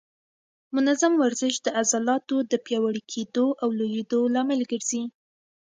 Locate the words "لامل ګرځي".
4.33-5.03